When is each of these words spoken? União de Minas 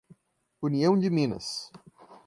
União 0.59 0.97
de 0.97 1.11
Minas 1.11 1.69